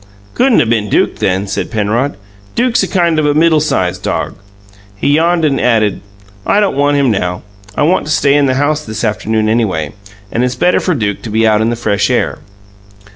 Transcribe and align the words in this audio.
"Couldn't 0.33 0.59
'a' 0.59 0.65
been 0.65 0.89
Duke, 0.89 1.17
then," 1.17 1.45
said 1.45 1.69
Penrod. 1.69 2.17
"Duke's 2.55 2.81
a 2.81 2.87
kind 2.87 3.19
of 3.19 3.27
a 3.27 3.35
middle 3.35 3.59
sized 3.59 4.01
dog." 4.01 4.33
He 4.95 5.09
yawned, 5.09 5.45
and 5.45 5.61
added: 5.61 6.01
"I 6.43 6.59
don't 6.59 6.75
want 6.75 6.97
him 6.97 7.11
now. 7.11 7.43
I 7.75 7.83
want 7.83 8.05
to 8.07 8.11
stay 8.11 8.33
in 8.33 8.47
the 8.47 8.55
house 8.55 8.83
this 8.83 9.03
afternoon, 9.03 9.47
anyway. 9.47 9.93
And 10.31 10.43
it's 10.43 10.55
better 10.55 10.79
for 10.79 10.95
Duke 10.95 11.21
to 11.21 11.29
be 11.29 11.45
out 11.45 11.61
in 11.61 11.69
the 11.69 11.75
fresh 11.75 12.09
air." 12.09 12.39